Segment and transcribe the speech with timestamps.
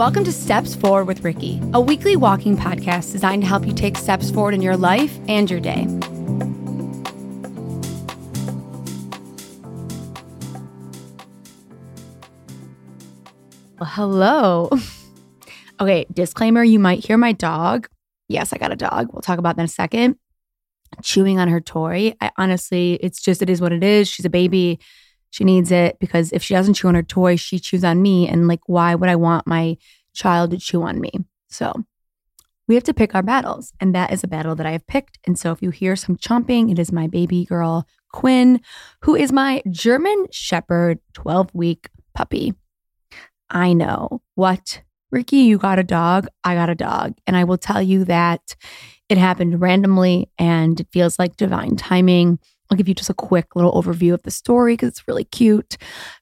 [0.00, 3.98] Welcome to Steps Forward with Ricky, a weekly walking podcast designed to help you take
[3.98, 5.84] steps forward in your life and your day.
[13.78, 14.70] Well, hello.
[15.78, 17.88] Okay, disclaimer you might hear my dog.
[18.28, 19.08] Yes, I got a dog.
[19.12, 20.16] We'll talk about that in a second.
[21.02, 22.14] Chewing on her toy.
[22.20, 24.08] I honestly, it's just, it is what it is.
[24.08, 24.78] She's a baby.
[25.30, 28.28] She needs it because if she doesn't chew on her toy, she chews on me.
[28.28, 29.76] And like, why would I want my
[30.12, 31.12] child to chew on me?
[31.48, 31.84] So
[32.66, 33.72] we have to pick our battles.
[33.80, 35.18] And that is a battle that I have picked.
[35.26, 38.60] And so if you hear some chomping, it is my baby girl, Quinn,
[39.02, 42.54] who is my German Shepherd 12 week puppy.
[43.50, 46.28] I know what Ricky, you got a dog.
[46.44, 47.14] I got a dog.
[47.26, 48.54] And I will tell you that
[49.08, 52.38] it happened randomly and it feels like divine timing.
[52.70, 55.76] I'll give you just a quick little overview of the story because it's really cute.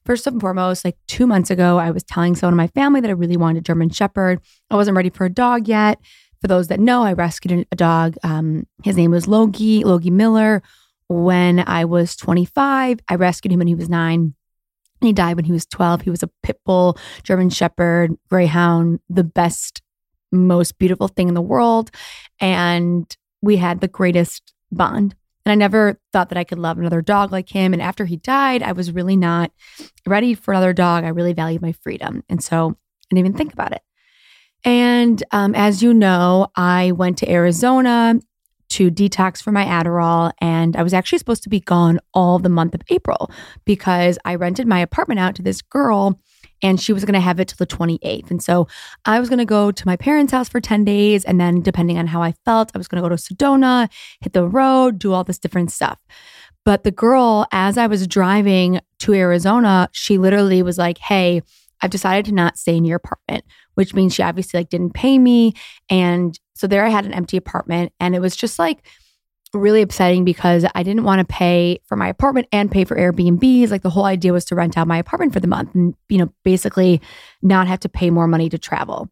[0.05, 3.09] First and foremost, like two months ago, I was telling someone in my family that
[3.09, 4.39] I really wanted a German Shepherd.
[4.71, 5.99] I wasn't ready for a dog yet.
[6.41, 8.15] For those that know, I rescued a dog.
[8.23, 10.63] Um, his name was Logie, Logie Miller.
[11.07, 14.33] When I was 25, I rescued him when he was nine.
[15.01, 16.01] He died when he was 12.
[16.01, 19.81] He was a pit bull, German Shepherd, Greyhound, the best,
[20.31, 21.91] most beautiful thing in the world.
[22.39, 25.15] And we had the greatest bond.
[25.49, 27.73] And I never thought that I could love another dog like him.
[27.73, 29.51] And after he died, I was really not
[30.05, 31.03] ready for another dog.
[31.03, 32.23] I really valued my freedom.
[32.29, 32.75] And so I
[33.09, 33.81] didn't even think about it.
[34.63, 38.19] And um, as you know, I went to Arizona
[38.69, 40.33] to detox for my Adderall.
[40.39, 43.31] And I was actually supposed to be gone all the month of April
[43.65, 46.19] because I rented my apartment out to this girl
[46.61, 48.29] and she was going to have it till the 28th.
[48.31, 48.67] And so
[49.05, 51.25] I was going to go to my parents' house for 10 days.
[51.25, 53.89] And then, depending on how I felt, I was going to go to Sedona,
[54.21, 55.99] hit the road, do all this different stuff.
[56.65, 61.41] But the girl, as I was driving to Arizona, she literally was like, Hey,
[61.81, 65.17] I've decided to not stay in your apartment, which means she obviously like didn't pay
[65.17, 65.53] me.
[65.89, 68.85] And so there I had an empty apartment and it was just like
[69.53, 73.71] really upsetting because I didn't want to pay for my apartment and pay for Airbnbs.
[73.71, 76.19] Like the whole idea was to rent out my apartment for the month and, you
[76.19, 77.01] know, basically
[77.41, 79.09] not have to pay more money to travel.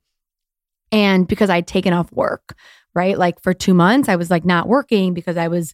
[0.91, 2.55] And because I'd taken off work,
[2.93, 3.17] right?
[3.17, 5.73] Like for two months, I was like not working because I was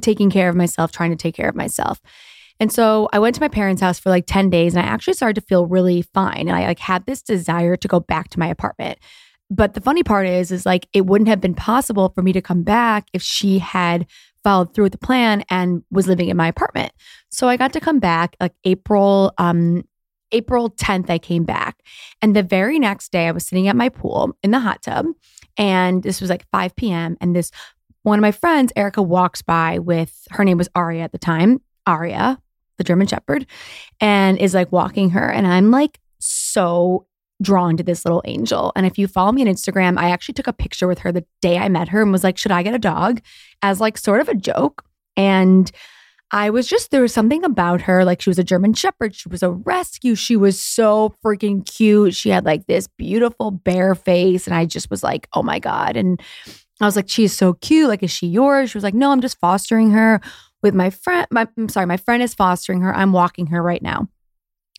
[0.00, 2.00] taking care of myself, trying to take care of myself.
[2.60, 5.14] And so I went to my parents' house for like 10 days and I actually
[5.14, 6.48] started to feel really fine.
[6.48, 8.98] And I like had this desire to go back to my apartment.
[9.54, 12.42] But the funny part is, is like it wouldn't have been possible for me to
[12.42, 14.06] come back if she had
[14.42, 16.92] followed through with the plan and was living in my apartment.
[17.30, 19.84] So I got to come back like April, um,
[20.32, 21.82] April 10th, I came back.
[22.20, 25.06] And the very next day I was sitting at my pool in the hot tub.
[25.56, 27.16] And this was like 5 p.m.
[27.20, 27.52] And this
[28.02, 31.60] one of my friends, Erica, walks by with her name was Aria at the time.
[31.86, 32.40] Aria,
[32.76, 33.46] the German Shepherd,
[34.00, 35.30] and is like walking her.
[35.30, 37.06] And I'm like so
[37.42, 38.72] drawn to this little angel.
[38.76, 41.24] And if you follow me on Instagram, I actually took a picture with her the
[41.42, 43.20] day I met her and was like, should I get a dog?
[43.62, 44.84] As like sort of a joke.
[45.16, 45.70] And
[46.30, 48.04] I was just, there was something about her.
[48.04, 49.14] Like she was a German Shepherd.
[49.14, 50.14] She was a rescue.
[50.14, 52.14] She was so freaking cute.
[52.14, 54.46] She had like this beautiful bear face.
[54.46, 55.96] And I just was like, oh my God.
[55.96, 56.20] And
[56.80, 57.88] I was like, she's so cute.
[57.88, 58.70] Like, is she yours?
[58.70, 60.20] She was like, no, I'm just fostering her
[60.62, 61.26] with my friend.
[61.30, 62.94] My, I'm sorry, my friend is fostering her.
[62.94, 64.08] I'm walking her right now.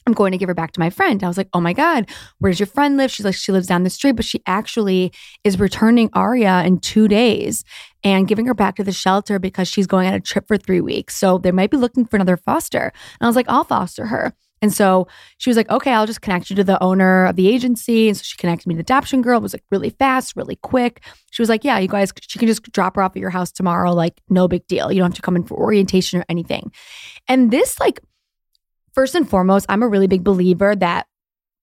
[0.05, 1.23] I'm going to give her back to my friend.
[1.23, 3.11] I was like, oh my God, where does your friend live?
[3.11, 5.11] She's like, she lives down the street, but she actually
[5.43, 7.63] is returning Aria in two days
[8.03, 10.81] and giving her back to the shelter because she's going on a trip for three
[10.81, 11.15] weeks.
[11.15, 12.94] So they might be looking for another foster.
[13.19, 14.33] And I was like, I'll foster her.
[14.61, 15.07] And so
[15.38, 18.07] she was like, okay, I'll just connect you to the owner of the agency.
[18.07, 19.39] And so she connected me to the adoption girl.
[19.39, 21.03] It was like really fast, really quick.
[21.31, 23.51] She was like, yeah, you guys, she can just drop her off at your house
[23.51, 23.94] tomorrow.
[23.94, 24.91] Like, no big deal.
[24.91, 26.71] You don't have to come in for orientation or anything.
[27.27, 27.99] And this, like,
[28.95, 31.06] first and foremost, I'm a really big believer that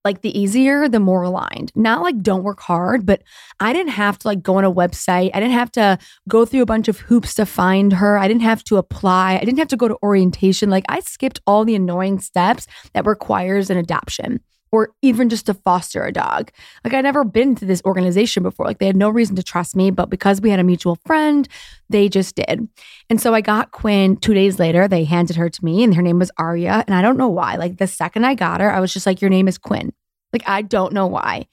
[0.04, 1.72] like the easier, the more aligned.
[1.75, 3.22] Not like don't work hard, but
[3.60, 5.31] I didn't have to like go on a website.
[5.32, 5.98] I didn't have to
[6.28, 8.19] go through a bunch of hoops to find her.
[8.19, 9.38] I didn't have to apply.
[9.41, 10.70] I didn't have to go to orientation.
[10.70, 14.41] Like I skipped all the annoying steps that requires an adoption
[14.72, 16.50] or even just to foster a dog.
[16.82, 18.67] Like I'd never been to this organization before.
[18.67, 21.46] Like they had no reason to trust me, but because we had a mutual friend,
[21.91, 22.67] they just did.
[23.11, 24.88] And so I got Quinn two days later.
[24.88, 26.82] They handed her to me and her name was Aria.
[26.87, 27.56] And I don't know why.
[27.56, 29.93] Like the second I got her, I was just like, your name is Quinn.
[30.32, 31.46] Like I don't know why.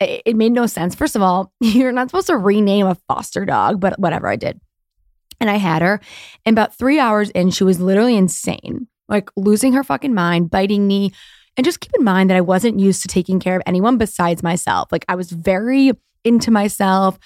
[0.00, 0.96] It, it made no sense.
[0.96, 4.60] First of all, you're not supposed to rename a foster dog, but whatever, I did.
[5.40, 6.00] And I had her.
[6.44, 10.88] And about three hours in, she was literally insane, like losing her fucking mind, biting
[10.88, 11.12] me
[11.56, 14.42] and just keep in mind that I wasn't used to taking care of anyone besides
[14.42, 14.90] myself.
[14.90, 15.92] Like I was very
[16.24, 17.18] into myself.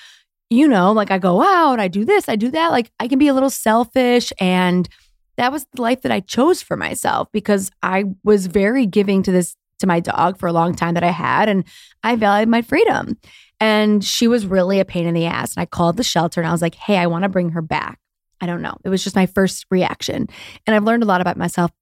[0.51, 2.71] You know, like I go out, I do this, I do that.
[2.71, 4.33] Like I can be a little selfish.
[4.41, 4.89] And
[5.37, 9.33] that was the life that I chose for myself because I was very giving to
[9.33, 11.65] this to my dog for a long time that I had, and
[12.03, 13.17] I valued my freedom.
[13.61, 15.55] And she was really a pain in the ass.
[15.55, 17.63] And I called the shelter and I was like, hey, I want to bring her
[17.63, 17.99] back.
[18.41, 18.77] I don't know.
[18.85, 20.29] It was just my first reaction.
[20.67, 21.73] And I've learned a lot about myself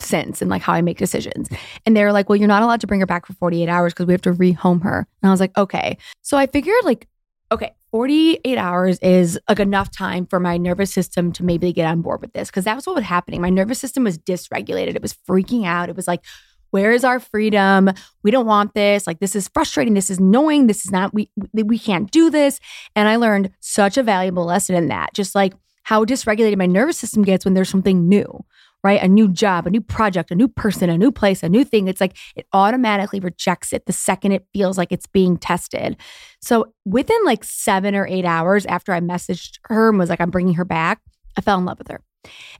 [0.00, 1.48] since and like how I make decisions.
[1.84, 3.92] And they were like, well, you're not allowed to bring her back for 48 hours
[3.92, 5.06] because we have to rehome her.
[5.22, 5.96] And I was like, okay.
[6.22, 7.08] So I figured like,
[7.50, 12.02] okay, 48 hours is like enough time for my nervous system to maybe get on
[12.02, 13.40] board with this because that was what was happening.
[13.40, 14.96] My nervous system was dysregulated.
[14.96, 15.88] It was freaking out.
[15.88, 16.22] It was like,
[16.70, 17.90] where is our freedom?
[18.22, 19.06] We don't want this.
[19.06, 19.94] Like this is frustrating.
[19.94, 20.66] This is annoying.
[20.66, 22.60] This is not we we can't do this.
[22.94, 25.14] And I learned such a valuable lesson in that.
[25.14, 25.54] Just like
[25.84, 28.44] how dysregulated my nervous system gets when there's something new,
[28.86, 29.02] right?
[29.02, 31.88] A new job, a new project, a new person, a new place, a new thing.
[31.88, 35.96] It's like it automatically rejects it the second it feels like it's being tested.
[36.40, 40.30] So within like seven or eight hours after I messaged her and was like, I'm
[40.30, 41.00] bringing her back,
[41.36, 42.00] I fell in love with her.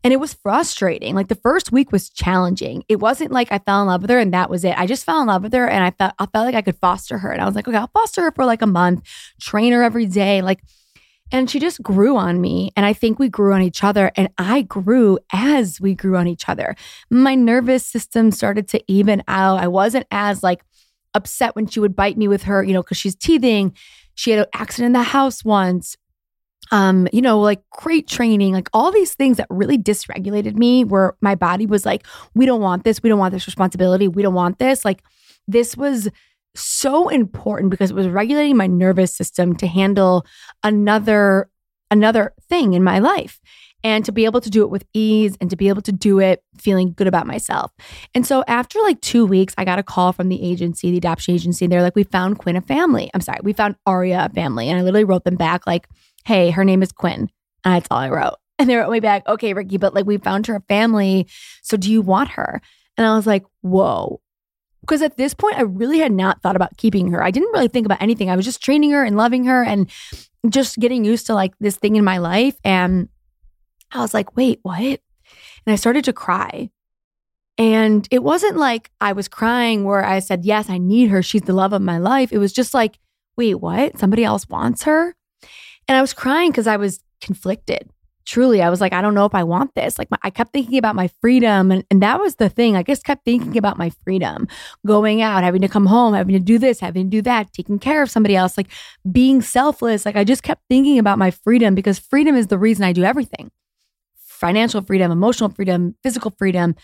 [0.02, 1.14] And it was frustrating.
[1.14, 2.82] Like the first week was challenging.
[2.88, 4.76] It wasn't like I fell in love with her and that was it.
[4.76, 6.78] I just fell in love with her and I felt I felt like I could
[6.78, 7.30] foster her.
[7.30, 9.02] And I was like, okay, I'll foster her for like a month,
[9.40, 10.42] train her every day.
[10.42, 10.60] Like
[11.32, 12.72] and she just grew on me.
[12.76, 14.12] And I think we grew on each other.
[14.16, 16.76] And I grew as we grew on each other.
[17.10, 19.58] My nervous system started to even out.
[19.58, 20.62] I wasn't as like
[21.14, 23.74] upset when she would bite me with her, you know, because she's teething.
[24.14, 25.96] She had an accident in the house once
[26.72, 31.14] um, you know, like crate training, like all these things that really dysregulated me, where
[31.20, 34.34] my body was like, we don't want this, we don't want this responsibility, we don't
[34.34, 34.84] want this.
[34.84, 35.02] Like,
[35.46, 36.08] this was
[36.56, 40.26] so important because it was regulating my nervous system to handle
[40.62, 41.50] another
[41.90, 43.40] another thing in my life
[43.84, 46.18] and to be able to do it with ease and to be able to do
[46.18, 47.70] it feeling good about myself.
[48.12, 51.34] And so after like 2 weeks I got a call from the agency, the adoption
[51.34, 51.66] agency.
[51.66, 53.10] They're like we found Quinn a family.
[53.14, 55.86] I'm sorry, we found Aria a family and I literally wrote them back like
[56.26, 57.30] hey, her name is Quinn.
[57.64, 58.34] And that's all I wrote.
[58.58, 61.28] And they wrote me back, okay, Ricky, but like we found her a family.
[61.62, 62.62] So do you want her?
[62.96, 64.22] And I was like, whoa.
[64.86, 67.22] Because at this point, I really had not thought about keeping her.
[67.22, 68.30] I didn't really think about anything.
[68.30, 69.90] I was just training her and loving her and
[70.48, 72.56] just getting used to like this thing in my life.
[72.64, 73.08] And
[73.90, 74.80] I was like, wait, what?
[74.80, 74.98] And
[75.66, 76.70] I started to cry.
[77.58, 81.22] And it wasn't like I was crying where I said, yes, I need her.
[81.22, 82.32] She's the love of my life.
[82.32, 82.98] It was just like,
[83.36, 83.98] wait, what?
[83.98, 85.16] Somebody else wants her?
[85.88, 87.90] And I was crying because I was conflicted.
[88.26, 89.98] Truly, I was like, I don't know if I want this.
[89.98, 91.70] Like, my, I kept thinking about my freedom.
[91.70, 92.76] And, and that was the thing.
[92.76, 94.48] I just kept thinking about my freedom,
[94.84, 97.78] going out, having to come home, having to do this, having to do that, taking
[97.78, 98.68] care of somebody else, like
[99.10, 100.04] being selfless.
[100.04, 103.04] Like, I just kept thinking about my freedom because freedom is the reason I do
[103.04, 103.50] everything
[104.36, 106.74] financial freedom, emotional freedom, physical freedom.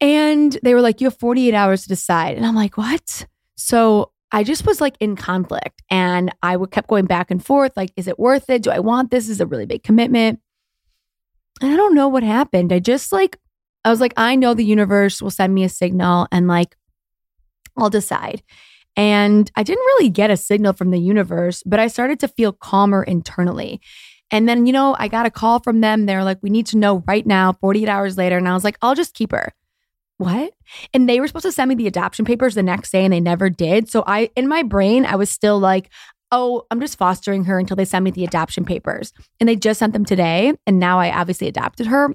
[0.00, 2.36] And they were like, you have 48 hours to decide.
[2.36, 3.26] And I'm like, what?
[3.56, 7.76] So I just was like in conflict and I would kept going back and forth
[7.76, 8.62] like is it worth it?
[8.62, 9.28] Do I want this?
[9.28, 10.40] Is a really big commitment?
[11.60, 12.72] And I don't know what happened.
[12.72, 13.38] I just like
[13.84, 16.76] I was like I know the universe will send me a signal and like
[17.76, 18.42] I'll decide.
[18.96, 22.52] And I didn't really get a signal from the universe, but I started to feel
[22.52, 23.80] calmer internally.
[24.30, 26.06] And then, you know, I got a call from them.
[26.06, 28.36] They're like, we need to know right now, 48 hours later.
[28.36, 29.52] And I was like, I'll just keep her
[30.20, 30.52] what?
[30.92, 33.20] And they were supposed to send me the adoption papers the next day and they
[33.20, 33.88] never did.
[33.88, 35.88] So I, in my brain, I was still like,
[36.30, 39.14] oh, I'm just fostering her until they send me the adoption papers.
[39.40, 40.52] And they just sent them today.
[40.66, 42.14] And now I obviously adopted her.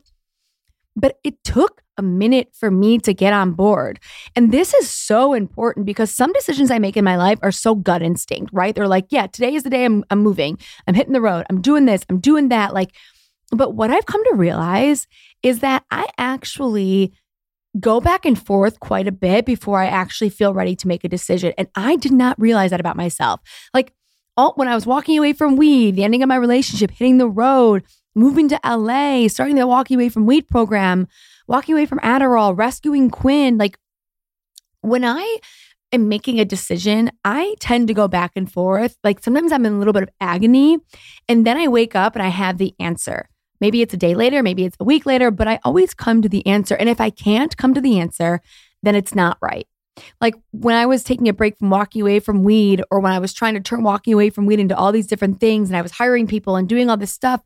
[0.95, 3.99] But it took a minute for me to get on board.
[4.35, 7.73] And this is so important because some decisions I make in my life are so
[7.73, 8.75] gut instinct, right?
[8.75, 10.59] They're like, yeah, today is the day I'm, I'm moving.
[10.87, 11.45] I'm hitting the road.
[11.49, 12.05] I'm doing this.
[12.07, 12.71] I'm doing that.
[12.73, 12.91] Like,
[13.51, 15.07] but what I've come to realize
[15.41, 17.13] is that I actually
[17.79, 21.09] go back and forth quite a bit before I actually feel ready to make a
[21.09, 21.53] decision.
[21.57, 23.41] And I did not realize that about myself.
[23.73, 23.93] Like,
[24.37, 27.29] all, when I was walking away from weed, the ending of my relationship, hitting the
[27.29, 27.83] road,
[28.15, 31.07] moving to LA, starting the walking away from weed program,
[31.47, 33.77] walking away from Adderall, rescuing Quinn, like
[34.81, 35.39] when I
[35.91, 38.97] am making a decision, I tend to go back and forth.
[39.03, 40.77] Like sometimes I'm in a little bit of agony
[41.27, 43.29] and then I wake up and I have the answer.
[43.65, 46.29] Maybe it's a day later, maybe it's a week later, but I always come to
[46.29, 46.75] the answer.
[46.75, 48.39] And if I can't come to the answer,
[48.83, 49.67] then it's not right.
[50.21, 53.17] Like when I was taking a break from walking away from weed, or when I
[53.17, 55.81] was trying to turn walking away from weed into all these different things, and I
[55.81, 57.41] was hiring people and doing all this stuff.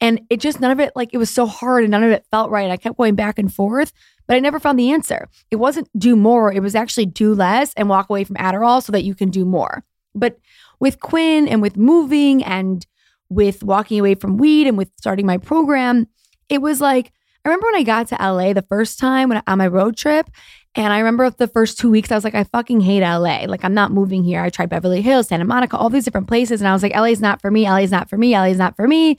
[0.00, 2.24] And it just, none of it, like it was so hard and none of it
[2.30, 2.70] felt right.
[2.70, 3.92] I kept going back and forth,
[4.26, 5.28] but I never found the answer.
[5.50, 8.92] It wasn't do more, it was actually do less and walk away from Adderall so
[8.92, 9.84] that you can do more.
[10.14, 10.38] But
[10.78, 12.86] with Quinn and with moving and
[13.30, 16.06] with walking away from weed and with starting my program,
[16.48, 17.12] it was like,
[17.44, 20.28] I remember when I got to LA the first time when, on my road trip,
[20.74, 23.46] and I remember the first two weeks, I was like, I fucking hate LA.
[23.46, 24.40] Like, I'm not moving here.
[24.40, 26.60] I tried Beverly Hills, Santa Monica, all these different places.
[26.60, 27.68] And I was like, LA's not for me.
[27.68, 28.36] LA's not for me.
[28.36, 29.10] LA's not for me.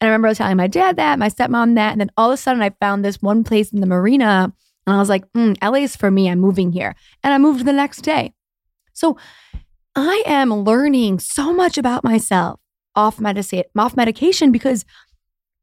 [0.00, 1.92] And I remember telling my dad that, my stepmom that.
[1.92, 4.52] And then all of a sudden, I found this one place in the marina
[4.86, 6.30] And I was like, mm, LA is for me.
[6.30, 6.94] I'm moving here.
[7.22, 8.32] And I moved the next day.
[8.94, 9.18] So
[9.94, 12.60] I am learning so much about myself
[12.96, 14.84] off, medica- off medication because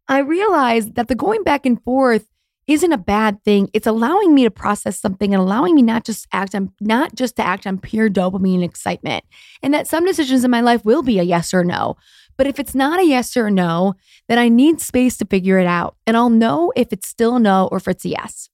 [0.08, 2.28] I realized that the going back and forth
[2.68, 3.70] isn't a bad thing.
[3.74, 7.36] It's allowing me to process something and allowing me not just act on not just
[7.38, 9.24] to act on pure dopamine and excitement.
[9.62, 11.98] And that some decisions in my life will be a yes or no.
[12.38, 13.96] But if it's not a yes or no,
[14.28, 15.96] then I need space to figure it out.
[16.08, 18.50] And I'll know if it's still no or if it's a yes.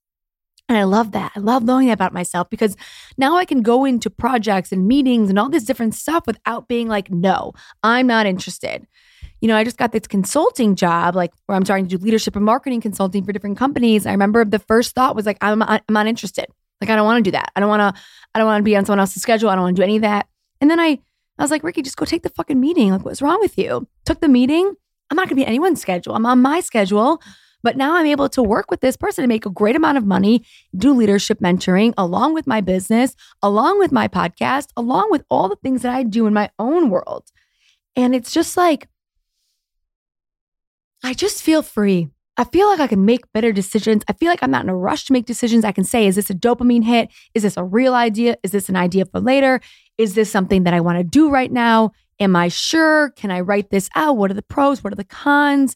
[0.70, 1.32] And I love that.
[1.36, 2.76] I love knowing that about myself because
[3.18, 6.90] now I can go into projects and meetings and all this different stuff without being
[6.90, 8.86] like, no, I'm not interested.
[9.40, 12.36] You know, I just got this consulting job, like where I'm starting to do leadership
[12.36, 14.06] and marketing consulting for different companies.
[14.06, 16.48] I remember the first thought was like, I'm, I'm not interested.
[16.82, 17.52] Like, I don't want to do that.
[17.56, 18.02] I don't want to,
[18.36, 19.50] I don't want to be on someone else's schedule.
[19.50, 20.28] I don't want to do any of that.
[20.60, 21.00] And then I,
[21.38, 22.92] I was like, Ricky, just go take the fucking meeting.
[22.92, 23.88] Like, what's wrong with you?
[24.06, 24.74] Took the meeting.
[25.10, 26.14] I'm not going to be anyone's schedule.
[26.16, 27.22] I'm on my schedule.
[27.64, 30.06] But now I'm able to work with this person to make a great amount of
[30.06, 30.44] money,
[30.76, 35.58] do leadership mentoring along with my business, along with my podcast, along with all the
[35.58, 37.32] things that I do in my own world.
[37.96, 38.88] And it's just like,
[41.04, 42.10] I just feel free.
[42.40, 44.04] I feel like I can make better decisions.
[44.08, 45.66] I feel like I'm not in a rush to make decisions.
[45.66, 47.10] I can say, is this a dopamine hit?
[47.34, 48.38] Is this a real idea?
[48.44, 49.60] Is this an idea for later?
[49.98, 51.92] Is this something that I want to do right now?
[52.20, 53.10] Am I sure?
[53.12, 54.18] Can I write this out?
[54.18, 54.84] What are the pros?
[54.84, 55.76] What are the cons?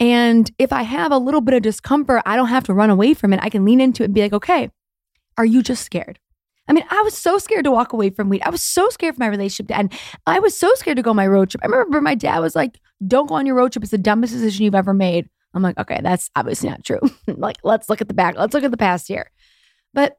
[0.00, 3.12] And if I have a little bit of discomfort, I don't have to run away
[3.12, 3.40] from it.
[3.42, 4.70] I can lean into it and be like, okay,
[5.36, 6.18] are you just scared?
[6.66, 8.42] I mean, I was so scared to walk away from weed.
[8.44, 9.92] I was so scared for my relationship to end.
[10.26, 11.62] I was so scared to go on my road trip.
[11.62, 13.82] I remember my dad was like, don't go on your road trip.
[13.82, 15.28] It's the dumbest decision you've ever made.
[15.52, 17.00] I'm like, okay, that's obviously not true.
[17.26, 18.36] like, let's look at the back.
[18.36, 19.30] Let's look at the past year.
[19.92, 20.16] But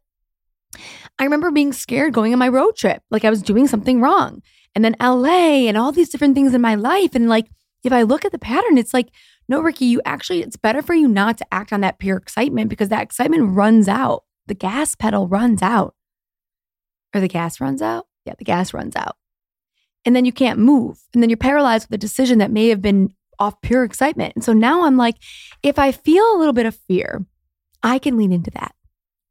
[1.17, 3.01] I remember being scared going on my road trip.
[3.09, 4.41] Like I was doing something wrong.
[4.75, 7.15] And then LA and all these different things in my life.
[7.15, 7.47] And like,
[7.83, 9.09] if I look at the pattern, it's like
[9.51, 12.69] no, Ricky, you actually, it's better for you not to act on that pure excitement
[12.69, 14.23] because that excitement runs out.
[14.47, 15.93] The gas pedal runs out.
[17.13, 18.07] Or the gas runs out?
[18.23, 19.17] Yeah, the gas runs out.
[20.05, 21.01] And then you can't move.
[21.13, 24.31] And then you're paralyzed with a decision that may have been off pure excitement.
[24.35, 25.15] And so now I'm like,
[25.63, 27.25] if I feel a little bit of fear,
[27.83, 28.73] I can lean into that.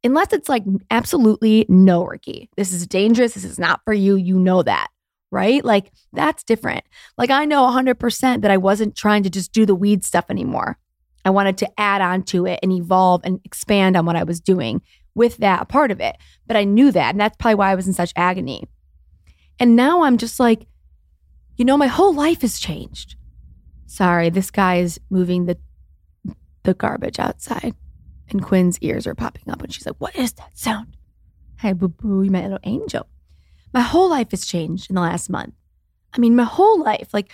[0.04, 3.32] Unless it's like absolutely no, Ricky, this is dangerous.
[3.32, 4.16] This is not for you.
[4.16, 4.88] You know that
[5.30, 5.64] right?
[5.64, 6.84] Like that's different.
[7.16, 10.78] Like I know 100% that I wasn't trying to just do the weed stuff anymore.
[11.24, 14.40] I wanted to add on to it and evolve and expand on what I was
[14.40, 14.82] doing
[15.14, 16.16] with that part of it.
[16.46, 17.10] But I knew that.
[17.10, 18.64] And that's probably why I was in such agony.
[19.58, 20.66] And now I'm just like,
[21.56, 23.16] you know, my whole life has changed.
[23.86, 25.58] Sorry, this guy is moving the
[26.62, 27.74] the garbage outside.
[28.28, 30.96] And Quinn's ears are popping up and she's like, What is that sound?
[31.58, 33.06] Hey, boo boo, you my little angel.
[33.72, 35.54] My whole life has changed in the last month.
[36.12, 37.08] I mean, my whole life.
[37.12, 37.32] Like,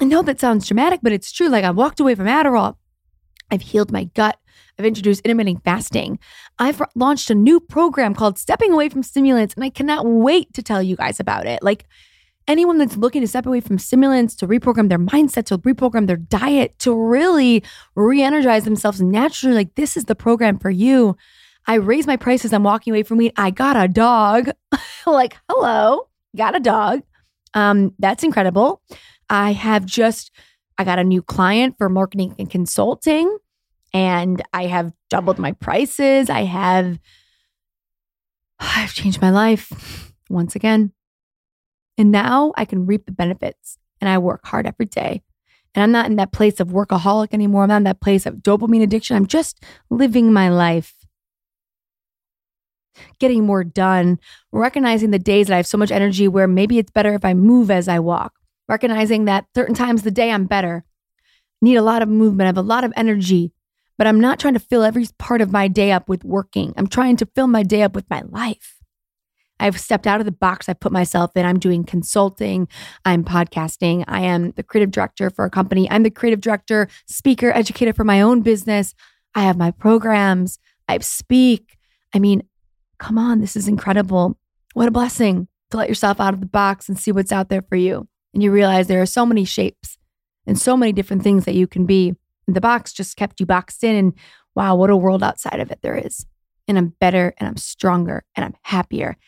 [0.00, 1.48] I know that sounds dramatic, but it's true.
[1.48, 2.76] Like, I walked away from Adderall.
[3.50, 4.36] I've healed my gut.
[4.78, 6.18] I've introduced intermittent fasting.
[6.58, 10.62] I've launched a new program called Stepping Away from Stimulants, and I cannot wait to
[10.62, 11.62] tell you guys about it.
[11.62, 11.86] Like,
[12.48, 16.16] anyone that's looking to step away from stimulants, to reprogram their mindset, to reprogram their
[16.16, 17.62] diet, to really
[17.94, 21.16] re energize themselves naturally, like, this is the program for you.
[21.66, 22.52] I raised my prices.
[22.52, 23.32] I'm walking away from weed.
[23.36, 24.50] I got a dog.
[25.06, 27.02] like, hello, got a dog.
[27.54, 28.82] Um, that's incredible.
[29.30, 30.30] I have just,
[30.76, 33.38] I got a new client for marketing and consulting,
[33.92, 36.28] and I have doubled my prices.
[36.28, 36.98] I have,
[38.58, 40.92] I've changed my life once again.
[41.96, 45.22] And now I can reap the benefits and I work hard every day.
[45.74, 47.62] And I'm not in that place of workaholic anymore.
[47.62, 49.16] I'm not in that place of dopamine addiction.
[49.16, 50.94] I'm just living my life
[53.18, 54.18] getting more done,
[54.52, 57.34] recognizing the days that I have so much energy where maybe it's better if I
[57.34, 58.34] move as I walk,
[58.68, 60.84] recognizing that certain times of the day I'm better,
[61.60, 63.52] need a lot of movement, I have a lot of energy,
[63.96, 66.74] but I'm not trying to fill every part of my day up with working.
[66.76, 68.76] I'm trying to fill my day up with my life.
[69.60, 71.46] I've stepped out of the box I've put myself in.
[71.46, 72.68] I'm doing consulting,
[73.04, 77.50] I'm podcasting, I am the creative director for a company, I'm the creative director, speaker,
[77.52, 78.94] educator for my own business.
[79.34, 80.58] I have my programs,
[80.88, 81.76] I speak.
[82.12, 82.42] I mean,
[83.04, 84.34] come on, this is incredible.
[84.72, 87.60] What a blessing to let yourself out of the box and see what's out there
[87.60, 88.08] for you.
[88.32, 89.98] And you realize there are so many shapes
[90.46, 92.14] and so many different things that you can be.
[92.46, 93.94] And the box just kept you boxed in.
[93.94, 94.14] And
[94.54, 96.24] wow, what a world outside of it there is.
[96.66, 99.18] And I'm better and I'm stronger and I'm happier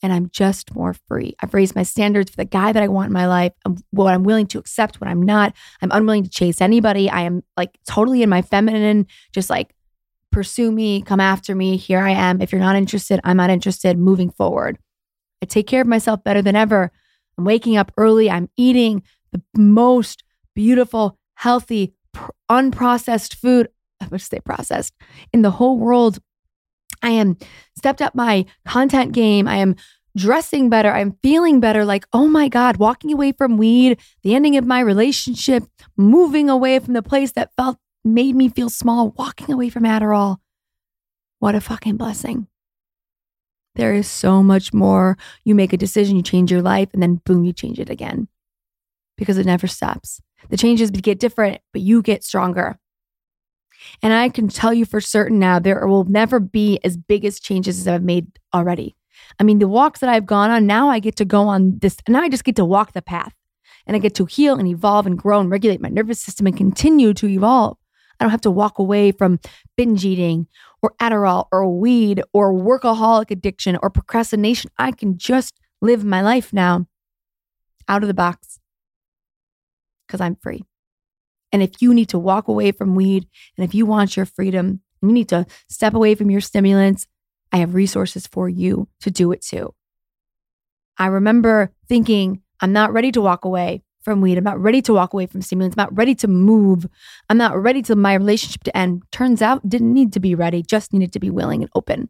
[0.00, 1.34] and I'm just more free.
[1.40, 3.52] I've raised my standards for the guy that I want in my life,
[3.90, 5.54] what I'm willing to accept, what I'm not.
[5.82, 7.10] I'm unwilling to chase anybody.
[7.10, 9.74] I am like totally in my feminine, just like
[10.34, 11.76] pursue me, come after me.
[11.76, 12.42] Here I am.
[12.42, 13.96] If you're not interested, I'm not interested.
[13.96, 14.78] Moving forward.
[15.40, 16.90] I take care of myself better than ever.
[17.38, 18.28] I'm waking up early.
[18.28, 20.24] I'm eating the most
[20.54, 23.68] beautiful, healthy, pr- unprocessed food.
[24.00, 24.92] I would say processed
[25.32, 26.18] in the whole world.
[27.00, 27.36] I am
[27.76, 29.46] stepped up my content game.
[29.46, 29.76] I am
[30.16, 30.90] dressing better.
[30.90, 31.84] I'm feeling better.
[31.84, 35.62] Like, oh my God, walking away from weed, the ending of my relationship,
[35.96, 40.38] moving away from the place that felt made me feel small, walking away from Adderall.
[41.38, 42.46] What a fucking blessing.
[43.74, 45.18] There is so much more.
[45.44, 48.28] You make a decision, you change your life, and then boom, you change it again
[49.16, 50.20] because it never stops.
[50.50, 52.78] The changes get different, but you get stronger.
[54.02, 57.40] And I can tell you for certain now, there will never be as big as
[57.40, 58.96] changes as I've made already.
[59.38, 61.96] I mean, the walks that I've gone on, now I get to go on this,
[62.06, 63.34] And now I just get to walk the path
[63.86, 66.56] and I get to heal and evolve and grow and regulate my nervous system and
[66.56, 67.76] continue to evolve.
[68.24, 69.38] I don't have to walk away from
[69.76, 70.46] binge eating
[70.80, 74.70] or Adderall or weed or workaholic addiction or procrastination.
[74.78, 76.86] I can just live my life now
[77.86, 78.60] out of the box
[80.06, 80.64] because I'm free.
[81.52, 83.28] And if you need to walk away from weed
[83.58, 87.06] and if you want your freedom and you need to step away from your stimulants,
[87.52, 89.74] I have resources for you to do it too.
[90.96, 94.38] I remember thinking, I'm not ready to walk away from weed.
[94.38, 95.74] I'm not ready to walk away from stimulants.
[95.76, 96.86] I'm not ready to move.
[97.28, 99.02] I'm not ready to my relationship to end.
[99.10, 102.08] Turns out, didn't need to be ready, just needed to be willing and open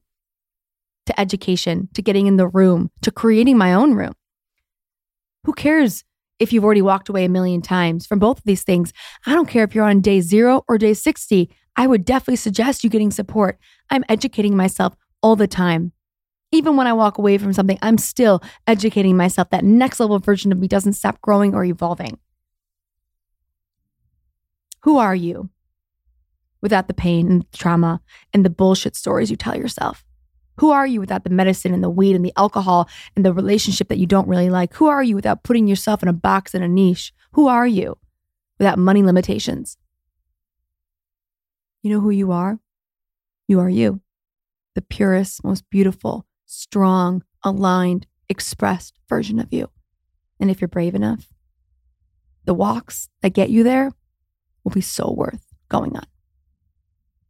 [1.06, 4.14] to education, to getting in the room, to creating my own room.
[5.44, 6.04] Who cares
[6.38, 8.92] if you've already walked away a million times from both of these things?
[9.26, 11.50] I don't care if you're on day zero or day 60.
[11.76, 13.58] I would definitely suggest you getting support.
[13.90, 15.92] I'm educating myself all the time.
[16.54, 19.50] Even when I walk away from something, I'm still educating myself.
[19.50, 22.16] That next level version of me doesn't stop growing or evolving.
[24.82, 25.50] Who are you
[26.61, 28.00] without the pain and trauma
[28.32, 30.04] and the bullshit stories you tell yourself?
[30.61, 33.88] Who are you without the medicine and the weed and the alcohol and the relationship
[33.88, 34.75] that you don't really like?
[34.75, 37.12] Who are you without putting yourself in a box and a niche?
[37.32, 37.99] Who are you
[38.61, 39.76] without money limitations?
[41.82, 42.61] You know who you are?
[43.49, 44.02] You are you,
[44.76, 49.70] the purest, most beautiful, strong, aligned, expressed version of you.
[50.40, 51.28] And if you're brave enough,
[52.44, 53.92] the walks that get you there
[54.62, 56.06] will be so worth going on.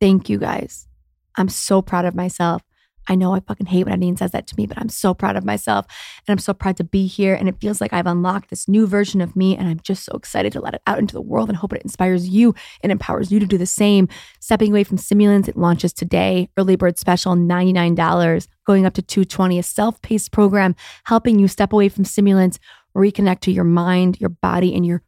[0.01, 0.89] Thank you guys.
[1.37, 2.63] I'm so proud of myself.
[3.07, 5.37] I know I fucking hate when Nadine says that to me, but I'm so proud
[5.37, 5.87] of myself
[6.27, 7.35] and I'm so proud to be here.
[7.35, 9.57] And it feels like I've unlocked this new version of me.
[9.57, 11.83] And I'm just so excited to let it out into the world and hope it
[11.83, 14.09] inspires you and empowers you to do the same.
[14.41, 16.49] Stepping away from stimulants, it launches today.
[16.57, 21.89] Early bird special, $99, going up to 220 a self-paced program helping you step away
[21.89, 22.59] from stimulants,
[22.97, 25.03] reconnect to your mind, your body, and your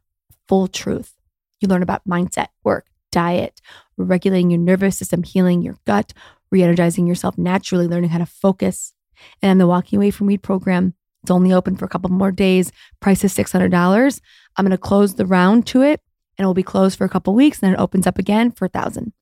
[0.47, 1.13] full truth.
[1.59, 3.61] You learn about mindset, work, diet,
[3.97, 6.13] regulating your nervous system, healing your gut,
[6.51, 8.93] re energizing yourself naturally, learning how to focus.
[9.41, 12.71] And the Walking Away from Weed program, it's only open for a couple more days.
[12.99, 14.21] Price is $600.
[14.55, 16.01] I'm going to close the round to it
[16.37, 17.59] and it will be closed for a couple weeks.
[17.59, 19.13] Then it opens up again for a thousand.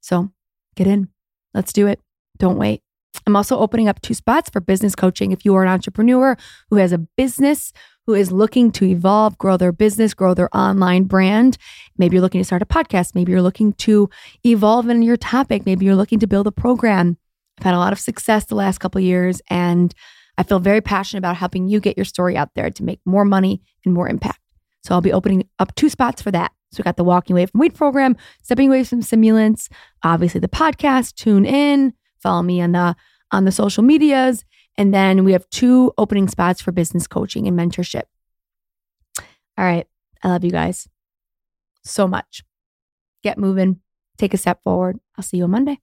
[0.00, 0.32] So
[0.74, 1.08] get in.
[1.54, 2.00] Let's do it.
[2.38, 2.82] Don't wait.
[3.26, 5.32] I'm also opening up two spots for business coaching.
[5.32, 6.36] If you are an entrepreneur
[6.70, 7.72] who has a business,
[8.06, 11.58] who is looking to evolve, grow their business, grow their online brand.
[11.98, 13.14] Maybe you're looking to start a podcast.
[13.14, 14.08] Maybe you're looking to
[14.44, 15.66] evolve in your topic.
[15.66, 17.18] Maybe you're looking to build a program.
[17.58, 19.94] I've had a lot of success the last couple years, and
[20.38, 23.24] I feel very passionate about helping you get your story out there to make more
[23.24, 24.40] money and more impact.
[24.84, 26.52] So I'll be opening up two spots for that.
[26.72, 29.68] So we got the Walking Away from Weed program, Stepping Away from Stimulants,
[30.02, 31.14] obviously the podcast.
[31.14, 32.96] Tune in, follow me on the
[33.32, 34.44] on the social medias,
[34.76, 38.04] and then we have two opening spots for business coaching and mentorship.
[39.58, 39.86] All right.
[40.22, 40.88] I love you guys
[41.84, 42.42] so much.
[43.22, 43.80] Get moving,
[44.18, 44.98] take a step forward.
[45.16, 45.80] I'll see you on Monday.